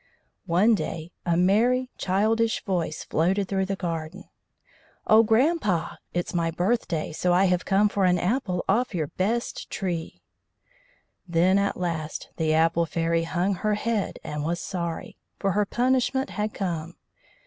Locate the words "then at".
11.27-11.77